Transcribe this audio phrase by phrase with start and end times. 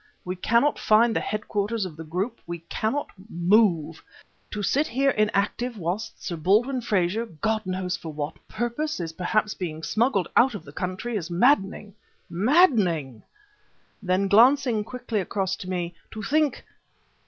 [0.25, 4.03] We cannot find the headquarters of the group we cannot move!
[4.49, 8.99] To sit here inactive whilst Sir Baldwin Frazer God knows for what purpose!
[8.99, 11.93] is perhaps being smuggled out of the country, is maddening
[12.31, 13.21] maddening!"
[14.01, 16.65] Then, glancing quickly across to me: "To think